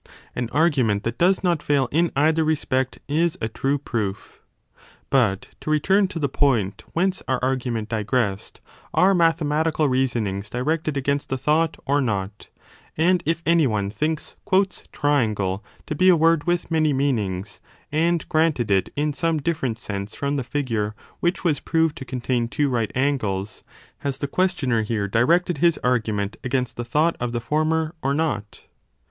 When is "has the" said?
23.99-24.27